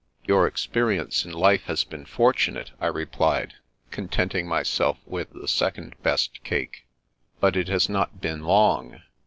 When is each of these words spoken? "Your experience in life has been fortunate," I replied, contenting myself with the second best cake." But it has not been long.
"Your 0.27 0.47
experience 0.47 1.25
in 1.25 1.31
life 1.31 1.65
has 1.65 1.83
been 1.83 2.05
fortunate," 2.05 2.71
I 2.79 2.87
replied, 2.87 3.53
contenting 3.91 4.47
myself 4.47 4.97
with 5.05 5.31
the 5.31 5.47
second 5.47 5.93
best 6.01 6.43
cake." 6.43 6.87
But 7.39 7.55
it 7.55 7.67
has 7.67 7.87
not 7.87 8.19
been 8.19 8.41
long. 8.43 9.03